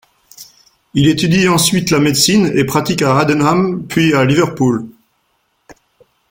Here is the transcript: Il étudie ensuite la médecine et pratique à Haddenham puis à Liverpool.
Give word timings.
Il 0.95 1.07
étudie 1.09 1.47
ensuite 1.47 1.91
la 1.91 1.99
médecine 1.99 2.47
et 2.55 2.63
pratique 2.65 3.03
à 3.03 3.15
Haddenham 3.19 3.85
puis 3.87 4.15
à 4.15 4.25
Liverpool. 4.25 4.87